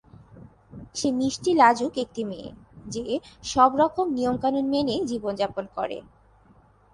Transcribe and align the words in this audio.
সে 0.95 1.09
মিষ্টি 1.11 1.51
লাজুক 1.53 1.93
একটি 1.97 2.21
মেয়ে, 2.23 2.49
যে 2.87 3.03
সব 3.43 3.71
রকম 3.81 4.05
নিয়মকানুন 4.13 4.65
মেনে 4.73 4.95
জীবন 5.09 5.33
যাপন 5.35 5.65
করে। 5.77 5.97